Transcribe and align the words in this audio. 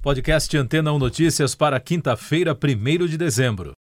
Podcast 0.00 0.56
Antena 0.56 0.92
1 0.92 0.98
Notícias 0.98 1.56
para 1.56 1.80
quinta-feira, 1.80 2.54
1 2.56 3.06
de 3.08 3.18
dezembro. 3.18 3.72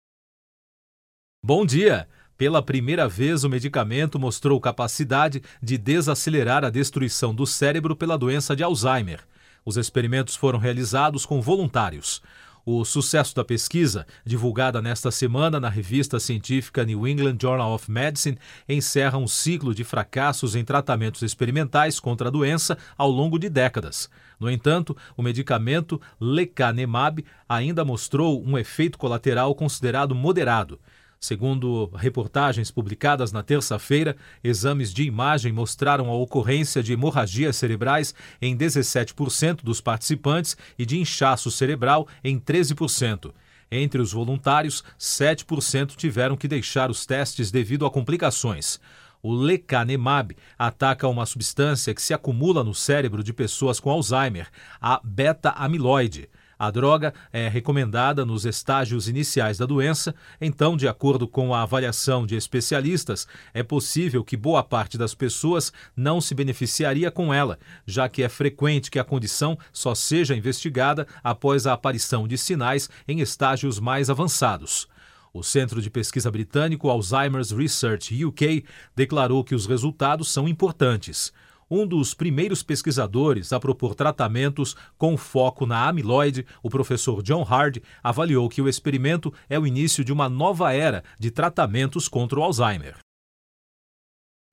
Bom 1.45 1.67
dia! 1.67 2.09
Pela 2.39 2.63
primeira 2.63 3.07
vez, 3.07 3.45
o 3.45 3.51
medicamento 3.51 4.19
mostrou 4.19 4.59
capacidade 4.59 5.43
de 5.63 5.77
desacelerar 5.77 6.65
a 6.65 6.71
destruição 6.71 7.35
do 7.35 7.47
cérebro 7.47 7.95
pela 7.95 8.17
doença 8.17 8.57
de 8.57 8.63
Alzheimer. 8.63 9.21
Os 9.63 9.77
experimentos 9.77 10.35
foram 10.35 10.59
realizados 10.59 11.27
com 11.27 11.43
voluntários. 11.43 12.23
O 12.69 12.85
sucesso 12.85 13.33
da 13.33 13.45
pesquisa, 13.45 14.05
divulgada 14.25 14.83
nesta 14.83 15.13
semana 15.13 15.61
na 15.61 15.69
revista 15.69 16.19
científica 16.19 16.85
New 16.85 17.07
England 17.07 17.37
Journal 17.41 17.73
of 17.73 17.89
Medicine, 17.89 18.37
encerra 18.69 19.17
um 19.17 19.29
ciclo 19.29 19.73
de 19.73 19.85
fracassos 19.85 20.57
em 20.57 20.65
tratamentos 20.65 21.23
experimentais 21.23 22.01
contra 22.01 22.27
a 22.27 22.31
doença 22.31 22.77
ao 22.99 23.09
longo 23.09 23.39
de 23.39 23.49
décadas. 23.49 24.11
No 24.41 24.51
entanto, 24.51 24.97
o 25.17 25.23
medicamento 25.23 26.01
lecanemab 26.21 27.25
ainda 27.49 27.85
mostrou 27.85 28.45
um 28.45 28.59
efeito 28.59 28.99
colateral 28.99 29.55
considerado 29.55 30.13
moderado. 30.13 30.81
Segundo 31.19 31.91
reportagens 31.95 32.71
publicadas 32.71 33.33
na 33.33 33.43
terça-feira, 33.43 34.17
exames 34.45 34.93
de 34.93 35.03
imagem 35.03 35.53
mostraram 35.53 36.11
a 36.11 36.15
ocorrência 36.15 36.83
de 36.83 36.93
hemorragias 36.93 37.57
cerebrais 37.57 38.15
em 38.41 38.57
17% 38.57 39.63
dos 39.63 39.81
participantes 39.81 40.57
e 40.79 40.85
de 40.85 40.99
inchaço 40.99 41.51
cerebral 41.51 42.07
em 42.23 42.39
13%. 42.39 43.33
Entre 43.71 44.01
os 44.01 44.13
voluntários, 44.13 44.85
7% 44.99 45.97
tiveram 45.97 46.37
que 46.37 46.47
deixar 46.47 46.91
os 46.91 47.05
testes 47.05 47.51
devido 47.51 47.85
a 47.85 47.91
complicações. 47.91 48.79
O 49.23 49.35
lecanemab 49.35 50.37
ataca 50.57 51.09
uma 51.09 51.27
substância 51.27 51.93
que 51.93 52.03
se 52.03 52.15
acumula 52.15 52.63
no 52.63 52.75
cérebro 52.75 53.25
de 53.25 53.33
pessoas 53.33 53.81
com 53.81 53.91
Alzheimer, 53.91 54.49
a 54.81 55.01
beta-amiloide. 55.03 56.29
A 56.59 56.71
droga 56.71 57.13
é 57.31 57.49
recomendada 57.49 58.25
nos 58.25 58.47
estágios 58.47 59.09
iniciais 59.09 59.59
da 59.59 59.67
doença, 59.67 60.15
então, 60.41 60.75
de 60.75 60.89
acordo 60.89 61.29
com 61.29 61.55
a 61.55 61.61
avaliação 61.61 62.27
de 62.27 62.35
especialistas, 62.35 63.29
é 63.53 63.63
possível 63.63 64.25
que 64.25 64.39
boa 64.39 64.63
parte 64.63 64.97
das 64.97 65.15
pessoas 65.15 65.71
não 65.95 66.19
se 66.19 66.35
beneficiaria 66.35 67.11
com 67.11 67.33
ela, 67.33 67.59
já 67.87 68.09
que 68.09 68.23
é 68.23 68.29
frequente 68.29 68.91
que 68.91 68.99
a 68.99 69.05
condição 69.05 69.59
só 69.71 69.95
seja 69.95 70.35
investigada 70.35 71.07
após 71.23 71.67
a 71.67 71.75
aparição 71.75 72.27
de 72.27 72.39
sinais 72.39 72.89
em 73.07 73.21
estágios 73.21 73.79
mais 73.79 74.09
avançados. 74.09 74.89
O 75.35 75.43
Centro 75.43 75.83
de 75.83 75.91
Pesquisa 75.91 76.31
Britânico 76.31 76.89
Alzheimer's 76.89 77.51
Research 77.51 78.25
UK 78.25 78.65
declarou 78.95 79.45
que 79.45 79.55
os 79.55 79.67
resultados 79.67 80.33
são 80.33 80.49
importantes 80.49 81.35
um 81.71 81.87
dos 81.87 82.15
primeiros 82.15 82.63
pesquisadores 82.63 83.53
a 83.53 83.61
propor 83.61 83.95
tratamentos 83.95 84.77
com 84.97 85.17
foco 85.17 85.67
na 85.67 85.89
amiloide, 85.89 86.47
o 86.63 86.71
professor 86.71 87.23
John 87.23 87.43
Hard, 87.43 87.79
avaliou 88.03 88.49
que 88.49 88.63
o 88.63 88.69
experimento 88.69 89.33
é 89.49 89.59
o 89.59 89.67
início 89.67 90.05
de 90.05 90.13
uma 90.13 90.29
nova 90.29 90.73
era 90.73 91.03
de 91.19 91.31
tratamentos 91.31 92.09
contra 92.09 92.39
o 92.39 92.43
Alzheimer. 92.43 93.06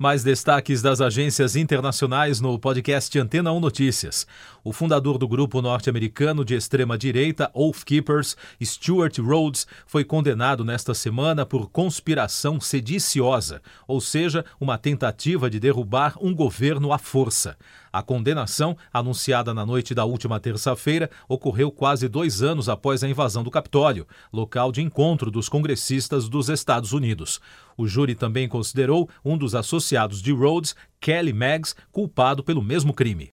Mais 0.03 0.21
destaques 0.21 0.81
das 0.81 0.99
agências 0.99 1.55
internacionais 1.55 2.41
no 2.41 2.59
podcast 2.59 3.17
Antena 3.17 3.53
1 3.53 3.59
Notícias. 3.61 4.27
O 4.61 4.73
fundador 4.73 5.17
do 5.17 5.25
grupo 5.25 5.61
norte-americano 5.61 6.43
de 6.43 6.55
extrema-direita 6.55 7.49
Oath 7.53 7.85
Keepers, 7.85 8.35
Stuart 8.61 9.17
Rhodes, 9.19 9.65
foi 9.87 10.03
condenado 10.03 10.65
nesta 10.65 10.93
semana 10.93 11.45
por 11.45 11.69
conspiração 11.69 12.59
sediciosa, 12.59 13.61
ou 13.87 14.01
seja, 14.01 14.43
uma 14.59 14.77
tentativa 14.77 15.49
de 15.49 15.57
derrubar 15.57 16.17
um 16.19 16.35
governo 16.35 16.91
à 16.91 16.97
força. 16.97 17.55
A 17.93 18.01
condenação, 18.01 18.75
anunciada 18.91 19.53
na 19.53 19.63
noite 19.63 19.93
da 19.93 20.03
última 20.03 20.39
terça-feira, 20.39 21.11
ocorreu 21.29 21.71
quase 21.71 22.07
dois 22.07 22.41
anos 22.41 22.67
após 22.67 23.03
a 23.03 23.07
invasão 23.07 23.43
do 23.43 23.51
Capitólio, 23.51 24.07
local 24.33 24.71
de 24.71 24.81
encontro 24.81 25.29
dos 25.29 25.47
congressistas 25.47 26.27
dos 26.27 26.49
Estados 26.49 26.91
Unidos. 26.91 27.39
O 27.77 27.85
júri 27.85 28.15
também 28.15 28.49
considerou 28.49 29.07
um 29.23 29.37
dos 29.37 29.53
associados 29.53 30.23
de 30.23 30.31
Rhodes, 30.31 30.75
Kelly 30.99 31.33
Meggs, 31.33 31.75
culpado 31.91 32.43
pelo 32.43 32.63
mesmo 32.63 32.95
crime. 32.95 33.29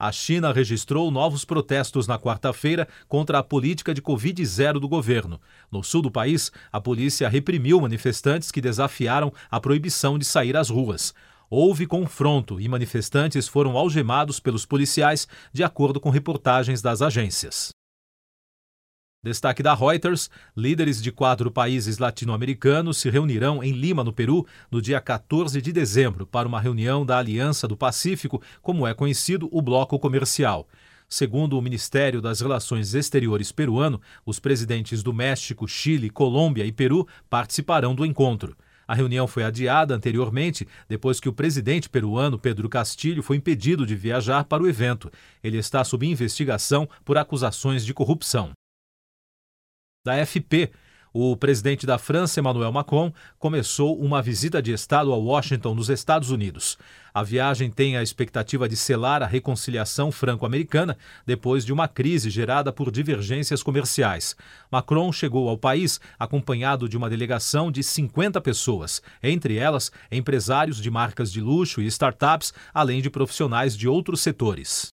A 0.00 0.10
China 0.10 0.50
registrou 0.50 1.10
novos 1.10 1.44
protestos 1.44 2.06
na 2.06 2.18
quarta-feira 2.18 2.88
contra 3.06 3.38
a 3.38 3.42
política 3.42 3.92
de 3.92 4.00
Covid-0 4.00 4.80
do 4.80 4.88
governo. 4.88 5.38
No 5.70 5.84
sul 5.84 6.00
do 6.00 6.10
país, 6.10 6.50
a 6.72 6.80
polícia 6.80 7.28
reprimiu 7.28 7.78
manifestantes 7.78 8.50
que 8.50 8.60
desafiaram 8.60 9.30
a 9.50 9.60
proibição 9.60 10.18
de 10.18 10.24
sair 10.24 10.56
às 10.56 10.70
ruas. 10.70 11.14
Houve 11.54 11.86
confronto 11.86 12.58
e 12.58 12.66
manifestantes 12.66 13.46
foram 13.46 13.76
algemados 13.76 14.40
pelos 14.40 14.64
policiais, 14.64 15.28
de 15.52 15.62
acordo 15.62 16.00
com 16.00 16.08
reportagens 16.08 16.80
das 16.80 17.02
agências. 17.02 17.68
Destaque 19.22 19.62
da 19.62 19.74
Reuters: 19.74 20.30
líderes 20.56 21.02
de 21.02 21.12
quatro 21.12 21.50
países 21.50 21.98
latino-americanos 21.98 22.96
se 22.96 23.10
reunirão 23.10 23.62
em 23.62 23.72
Lima, 23.72 24.02
no 24.02 24.14
Peru, 24.14 24.46
no 24.70 24.80
dia 24.80 24.98
14 24.98 25.60
de 25.60 25.70
dezembro, 25.74 26.26
para 26.26 26.48
uma 26.48 26.58
reunião 26.58 27.04
da 27.04 27.18
Aliança 27.18 27.68
do 27.68 27.76
Pacífico, 27.76 28.42
como 28.62 28.86
é 28.86 28.94
conhecido 28.94 29.46
o 29.52 29.60
bloco 29.60 29.98
comercial. 29.98 30.66
Segundo 31.06 31.58
o 31.58 31.60
Ministério 31.60 32.22
das 32.22 32.40
Relações 32.40 32.94
Exteriores 32.94 33.52
peruano, 33.52 34.00
os 34.24 34.40
presidentes 34.40 35.02
do 35.02 35.12
México, 35.12 35.68
Chile, 35.68 36.08
Colômbia 36.08 36.64
e 36.64 36.72
Peru 36.72 37.06
participarão 37.28 37.94
do 37.94 38.06
encontro. 38.06 38.56
A 38.92 38.94
reunião 38.94 39.26
foi 39.26 39.42
adiada 39.42 39.94
anteriormente, 39.94 40.68
depois 40.86 41.18
que 41.18 41.26
o 41.26 41.32
presidente 41.32 41.88
peruano 41.88 42.38
Pedro 42.38 42.68
Castilho 42.68 43.22
foi 43.22 43.38
impedido 43.38 43.86
de 43.86 43.96
viajar 43.96 44.44
para 44.44 44.62
o 44.62 44.68
evento. 44.68 45.10
Ele 45.42 45.56
está 45.56 45.82
sob 45.82 46.06
investigação 46.06 46.86
por 47.02 47.16
acusações 47.16 47.86
de 47.86 47.94
corrupção. 47.94 48.50
Da 50.04 50.26
FP, 50.26 50.70
o 51.12 51.36
presidente 51.36 51.86
da 51.86 51.98
França, 51.98 52.40
Emmanuel 52.40 52.72
Macron, 52.72 53.12
começou 53.38 53.98
uma 54.00 54.22
visita 54.22 54.62
de 54.62 54.72
Estado 54.72 55.12
a 55.12 55.16
Washington, 55.16 55.74
nos 55.74 55.90
Estados 55.90 56.30
Unidos. 56.30 56.78
A 57.12 57.22
viagem 57.22 57.70
tem 57.70 57.96
a 57.96 58.02
expectativa 58.02 58.66
de 58.66 58.74
selar 58.74 59.22
a 59.22 59.26
reconciliação 59.26 60.10
franco-americana 60.10 60.96
depois 61.26 61.64
de 61.64 61.72
uma 61.72 61.86
crise 61.86 62.30
gerada 62.30 62.72
por 62.72 62.90
divergências 62.90 63.62
comerciais. 63.62 64.34
Macron 64.70 65.12
chegou 65.12 65.48
ao 65.48 65.58
país 65.58 66.00
acompanhado 66.18 66.88
de 66.88 66.96
uma 66.96 67.10
delegação 67.10 67.70
de 67.70 67.82
50 67.82 68.40
pessoas, 68.40 69.02
entre 69.22 69.58
elas 69.58 69.92
empresários 70.10 70.78
de 70.78 70.90
marcas 70.90 71.30
de 71.30 71.42
luxo 71.42 71.82
e 71.82 71.86
startups, 71.86 72.54
além 72.72 73.02
de 73.02 73.10
profissionais 73.10 73.76
de 73.76 73.86
outros 73.86 74.20
setores 74.22 74.92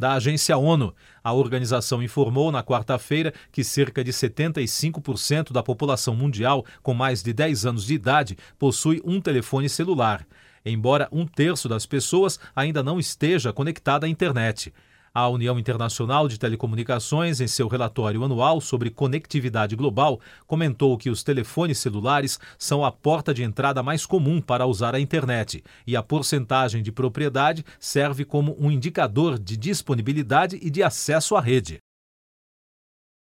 da 0.00 0.14
agência 0.14 0.56
ONU. 0.56 0.94
A 1.22 1.34
organização 1.34 2.02
informou 2.02 2.50
na 2.50 2.62
quarta-feira 2.64 3.34
que 3.52 3.62
cerca 3.62 4.02
de 4.02 4.10
75% 4.10 5.52
da 5.52 5.62
população 5.62 6.16
mundial 6.16 6.64
com 6.82 6.94
mais 6.94 7.22
de 7.22 7.34
10 7.34 7.66
anos 7.66 7.84
de 7.84 7.92
idade 7.92 8.38
possui 8.58 9.02
um 9.04 9.20
telefone 9.20 9.68
celular, 9.68 10.26
embora 10.64 11.06
um 11.12 11.26
terço 11.26 11.68
das 11.68 11.84
pessoas 11.84 12.40
ainda 12.56 12.82
não 12.82 12.98
esteja 12.98 13.52
conectada 13.52 14.06
à 14.06 14.08
internet. 14.08 14.72
A 15.12 15.28
União 15.28 15.58
Internacional 15.58 16.28
de 16.28 16.38
Telecomunicações, 16.38 17.40
em 17.40 17.48
seu 17.48 17.66
relatório 17.66 18.22
anual 18.22 18.60
sobre 18.60 18.90
conectividade 18.90 19.74
global, 19.74 20.20
comentou 20.46 20.96
que 20.96 21.10
os 21.10 21.24
telefones 21.24 21.78
celulares 21.78 22.38
são 22.56 22.84
a 22.84 22.92
porta 22.92 23.34
de 23.34 23.42
entrada 23.42 23.82
mais 23.82 24.06
comum 24.06 24.40
para 24.40 24.66
usar 24.66 24.94
a 24.94 25.00
internet 25.00 25.64
e 25.84 25.96
a 25.96 26.02
porcentagem 26.02 26.80
de 26.80 26.92
propriedade 26.92 27.64
serve 27.80 28.24
como 28.24 28.56
um 28.60 28.70
indicador 28.70 29.36
de 29.36 29.56
disponibilidade 29.56 30.60
e 30.62 30.70
de 30.70 30.80
acesso 30.80 31.34
à 31.34 31.40
rede. 31.40 31.80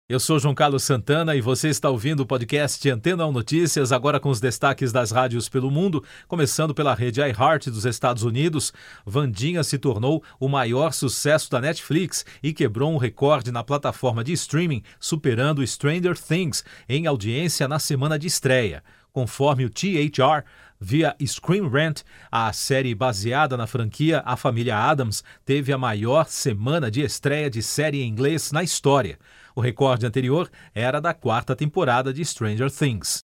Eu 0.09 0.20
sou 0.20 0.40
João 0.40 0.56
Carlos 0.56 0.84
Santana 0.84 1.36
e 1.36 1.40
você 1.40 1.70
está 1.70 1.88
ouvindo 1.88 2.22
o 2.22 2.25
podcast 2.25 2.90
Antena 2.90 3.28
1 3.28 3.31
Notícias, 3.31 3.92
agora 3.92 4.20
com 4.20 4.31
os 4.31 4.42
destaques 4.42 4.92
das 4.92 5.12
rádios 5.12 5.47
pelo 5.47 5.70
mundo, 5.70 6.03
começando 6.28 6.74
pela 6.74 6.96
rede 6.96 7.22
iHeart 7.22 7.68
dos 7.68 7.86
Estados 7.86 8.24
Unidos. 8.24 8.74
Vandinha 9.06 9.64
se 9.64 9.78
tornou 9.78 10.24
o 10.40 10.50
maior 10.50 10.94
sucesso 10.94 11.51
da 11.51 11.62
Netflix 11.62 12.25
e 12.42 12.51
quebrou 12.51 12.92
um 12.92 12.98
recorde 12.98 13.51
na 13.51 13.63
plataforma 13.63 14.24
de 14.24 14.34
streaming, 14.34 14.81
superando 15.00 15.66
Stranger 15.66 16.18
Things 16.18 16.66
em 16.89 17.06
audiência 17.06 17.68
na 17.68 17.78
semana 17.78 18.18
de 18.18 18.25
estreia. 18.25 18.84
Conforme 19.12 19.66
o 19.66 19.70
THR, 19.70 20.44
via 20.80 21.16
Screen 21.26 21.68
Rant, 21.68 22.04
a 22.32 22.52
série 22.54 22.96
baseada 22.96 23.58
na 23.58 23.68
franquia 23.68 24.22
A 24.26 24.38
Família 24.38 24.78
Adams 24.78 25.24
teve 25.44 25.74
a 25.74 25.78
maior 25.78 26.28
semana 26.28 26.90
de 26.90 27.02
estreia 27.02 27.50
de 27.50 27.62
série 27.62 28.02
em 28.02 28.08
inglês 28.08 28.52
na 28.52 28.64
história. 28.64 29.20
O 29.56 29.62
recorde 29.62 30.06
anterior 30.06 30.50
era 30.74 31.02
da 31.02 31.14
quarta 31.14 31.56
temporada 31.56 32.14
de 32.14 32.24
Stranger 32.24 32.72
Things. 32.72 33.29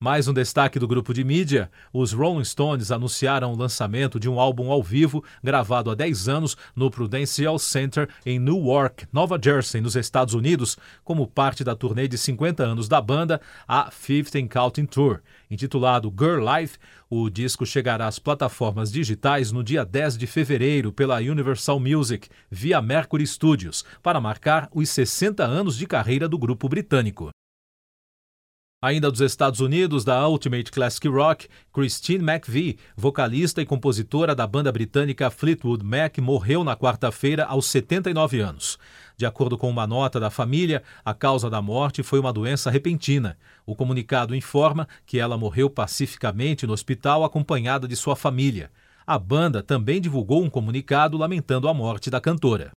Mais 0.00 0.28
um 0.28 0.32
destaque 0.32 0.78
do 0.78 0.86
grupo 0.86 1.12
de 1.12 1.24
mídia: 1.24 1.68
os 1.92 2.12
Rolling 2.12 2.44
Stones 2.44 2.92
anunciaram 2.92 3.52
o 3.52 3.56
lançamento 3.56 4.20
de 4.20 4.28
um 4.28 4.38
álbum 4.38 4.70
ao 4.70 4.80
vivo 4.80 5.24
gravado 5.42 5.90
há 5.90 5.94
10 5.96 6.28
anos 6.28 6.56
no 6.76 6.88
Prudential 6.88 7.58
Center 7.58 8.08
em 8.24 8.38
Newark, 8.38 9.08
Nova 9.12 9.36
Jersey, 9.42 9.80
nos 9.80 9.96
Estados 9.96 10.34
Unidos, 10.34 10.76
como 11.02 11.26
parte 11.26 11.64
da 11.64 11.74
turnê 11.74 12.06
de 12.06 12.16
50 12.16 12.62
anos 12.62 12.86
da 12.86 13.00
banda, 13.00 13.40
a 13.66 13.90
Fifth 13.90 14.36
Counting 14.48 14.86
Tour. 14.86 15.20
Intitulado 15.50 16.14
Girl 16.16 16.48
Life, 16.48 16.78
o 17.10 17.28
disco 17.28 17.66
chegará 17.66 18.06
às 18.06 18.20
plataformas 18.20 18.92
digitais 18.92 19.50
no 19.50 19.64
dia 19.64 19.84
10 19.84 20.16
de 20.16 20.28
fevereiro 20.28 20.92
pela 20.92 21.18
Universal 21.18 21.80
Music, 21.80 22.28
via 22.48 22.80
Mercury 22.80 23.26
Studios, 23.26 23.84
para 24.00 24.20
marcar 24.20 24.68
os 24.72 24.88
60 24.90 25.44
anos 25.44 25.76
de 25.76 25.88
carreira 25.88 26.28
do 26.28 26.38
grupo 26.38 26.68
britânico. 26.68 27.30
Ainda 28.80 29.10
dos 29.10 29.20
Estados 29.20 29.58
Unidos, 29.58 30.04
da 30.04 30.28
Ultimate 30.28 30.70
Classic 30.70 31.08
Rock, 31.08 31.48
Christine 31.72 32.22
McVie, 32.22 32.78
vocalista 32.96 33.60
e 33.60 33.66
compositora 33.66 34.36
da 34.36 34.46
banda 34.46 34.70
britânica 34.70 35.28
Fleetwood 35.30 35.84
Mac, 35.84 36.16
morreu 36.18 36.62
na 36.62 36.76
quarta-feira 36.76 37.44
aos 37.44 37.66
79 37.66 38.38
anos. 38.38 38.78
De 39.16 39.26
acordo 39.26 39.58
com 39.58 39.68
uma 39.68 39.84
nota 39.84 40.20
da 40.20 40.30
família, 40.30 40.80
a 41.04 41.12
causa 41.12 41.50
da 41.50 41.60
morte 41.60 42.04
foi 42.04 42.20
uma 42.20 42.32
doença 42.32 42.70
repentina. 42.70 43.36
O 43.66 43.74
comunicado 43.74 44.32
informa 44.32 44.86
que 45.04 45.18
ela 45.18 45.36
morreu 45.36 45.68
pacificamente 45.68 46.64
no 46.64 46.72
hospital 46.72 47.24
acompanhada 47.24 47.88
de 47.88 47.96
sua 47.96 48.14
família. 48.14 48.70
A 49.04 49.18
banda 49.18 49.60
também 49.60 50.00
divulgou 50.00 50.40
um 50.40 50.48
comunicado 50.48 51.18
lamentando 51.18 51.68
a 51.68 51.74
morte 51.74 52.10
da 52.10 52.20
cantora. 52.20 52.70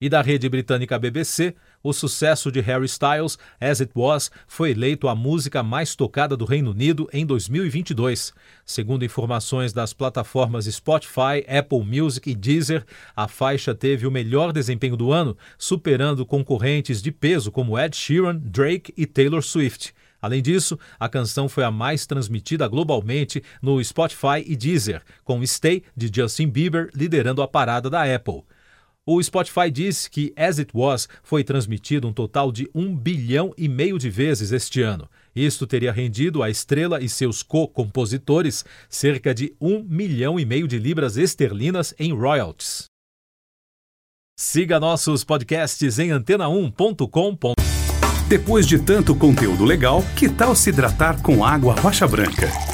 E 0.00 0.08
da 0.08 0.20
rede 0.20 0.48
britânica 0.48 0.98
BBC, 0.98 1.54
o 1.80 1.92
sucesso 1.92 2.50
de 2.50 2.60
Harry 2.60 2.84
Styles, 2.84 3.38
As 3.60 3.80
It 3.80 3.92
Was, 3.94 4.28
foi 4.46 4.72
eleito 4.72 5.06
a 5.06 5.14
música 5.14 5.62
mais 5.62 5.94
tocada 5.94 6.36
do 6.36 6.44
Reino 6.44 6.72
Unido 6.72 7.08
em 7.12 7.24
2022. 7.24 8.34
Segundo 8.66 9.04
informações 9.04 9.72
das 9.72 9.92
plataformas 9.92 10.64
Spotify, 10.66 11.46
Apple 11.48 11.84
Music 11.84 12.28
e 12.28 12.34
Deezer, 12.34 12.84
a 13.14 13.28
faixa 13.28 13.72
teve 13.72 14.04
o 14.04 14.10
melhor 14.10 14.52
desempenho 14.52 14.96
do 14.96 15.12
ano, 15.12 15.36
superando 15.56 16.26
concorrentes 16.26 17.00
de 17.00 17.12
peso 17.12 17.52
como 17.52 17.78
Ed 17.78 17.96
Sheeran, 17.96 18.36
Drake 18.36 18.92
e 18.96 19.06
Taylor 19.06 19.42
Swift. 19.42 19.94
Além 20.20 20.42
disso, 20.42 20.76
a 20.98 21.08
canção 21.08 21.48
foi 21.48 21.62
a 21.62 21.70
mais 21.70 22.04
transmitida 22.04 22.66
globalmente 22.66 23.42
no 23.62 23.82
Spotify 23.82 24.42
e 24.44 24.56
Deezer, 24.56 25.02
com 25.22 25.46
Stay 25.46 25.84
de 25.96 26.10
Justin 26.12 26.48
Bieber 26.48 26.90
liderando 26.94 27.42
a 27.42 27.46
parada 27.46 27.88
da 27.88 28.02
Apple. 28.12 28.42
O 29.06 29.22
Spotify 29.22 29.70
disse 29.70 30.08
que 30.08 30.32
As 30.34 30.58
It 30.58 30.70
Was 30.74 31.06
foi 31.22 31.44
transmitido 31.44 32.08
um 32.08 32.12
total 32.12 32.50
de 32.50 32.70
um 32.74 32.96
bilhão 32.96 33.52
e 33.56 33.68
meio 33.68 33.98
de 33.98 34.08
vezes 34.08 34.50
este 34.50 34.80
ano. 34.80 35.06
Isto 35.36 35.66
teria 35.66 35.92
rendido 35.92 36.42
à 36.42 36.48
estrela 36.48 37.02
e 37.02 37.08
seus 37.08 37.42
co-compositores 37.42 38.64
cerca 38.88 39.34
de 39.34 39.54
um 39.60 39.82
milhão 39.82 40.40
e 40.40 40.46
meio 40.46 40.66
de 40.66 40.78
libras 40.78 41.18
esterlinas 41.18 41.92
em 41.98 42.14
royalties. 42.14 42.86
Siga 44.38 44.80
nossos 44.80 45.22
podcasts 45.22 45.98
em 45.98 46.08
antena1.com. 46.08 47.54
Depois 48.26 48.66
de 48.66 48.78
tanto 48.78 49.14
conteúdo 49.14 49.66
legal, 49.66 50.02
que 50.16 50.30
tal 50.30 50.56
se 50.56 50.70
hidratar 50.70 51.20
com 51.20 51.44
água 51.44 51.74
rocha 51.74 52.08
branca? 52.08 52.73